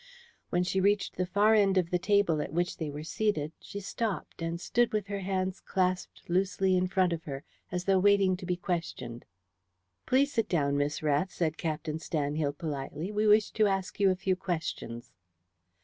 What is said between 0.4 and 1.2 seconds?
When she reached